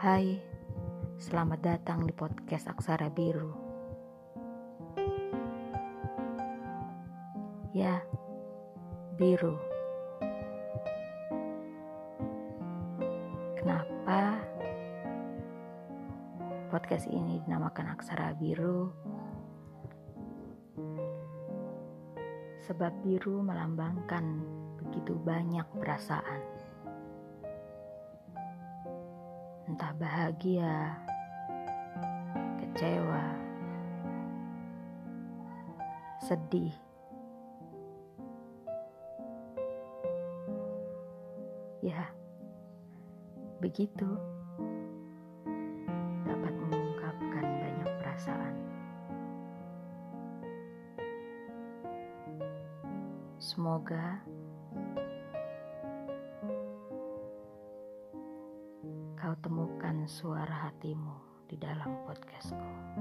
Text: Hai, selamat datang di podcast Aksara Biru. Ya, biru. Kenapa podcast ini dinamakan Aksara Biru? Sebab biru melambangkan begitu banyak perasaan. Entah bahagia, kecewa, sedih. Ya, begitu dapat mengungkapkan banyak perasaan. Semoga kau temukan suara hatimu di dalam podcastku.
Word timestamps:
Hai, 0.00 0.40
selamat 1.20 1.60
datang 1.60 2.08
di 2.08 2.12
podcast 2.16 2.72
Aksara 2.72 3.12
Biru. 3.12 3.52
Ya, 7.76 8.00
biru. 9.20 9.60
Kenapa 13.60 14.40
podcast 16.72 17.04
ini 17.04 17.44
dinamakan 17.44 17.92
Aksara 17.92 18.32
Biru? 18.40 18.88
Sebab 22.64 23.04
biru 23.04 23.44
melambangkan 23.44 24.24
begitu 24.80 25.12
banyak 25.20 25.68
perasaan. 25.76 26.69
Entah 29.70 29.94
bahagia, 30.02 30.98
kecewa, 32.58 33.22
sedih. 36.18 36.74
Ya, 41.86 42.10
begitu 43.62 44.10
dapat 46.26 46.50
mengungkapkan 46.58 47.46
banyak 47.46 47.90
perasaan. 48.02 48.54
Semoga 53.38 54.18
kau 59.20 59.36
temukan 59.44 60.08
suara 60.08 60.72
hatimu 60.72 61.44
di 61.44 61.60
dalam 61.60 61.92
podcastku. 62.08 62.99